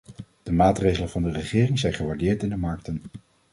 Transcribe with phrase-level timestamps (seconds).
[0.43, 3.01] De maatregelen van de regering zijn gewaardeerd in de markten.